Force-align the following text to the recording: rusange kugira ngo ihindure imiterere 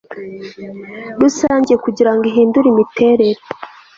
rusange 1.21 1.73
kugira 1.83 2.11
ngo 2.13 2.23
ihindure 2.31 2.67
imiterere 2.69 3.41